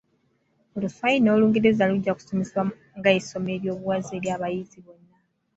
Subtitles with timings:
[0.75, 2.63] Oluswayiri n’Olungereza lujja ku somesebwa
[2.97, 5.17] nga essomo eryo buwaze eri abayizi bonna.